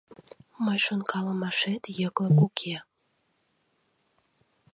—Мый 0.63 0.79
шонкалымашет 0.85 1.83
йыклык 1.99 2.39
уке. 2.45 2.75